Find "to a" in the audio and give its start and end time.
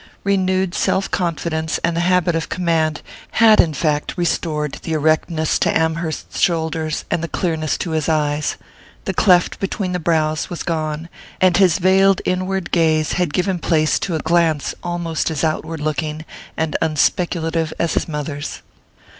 13.99-14.19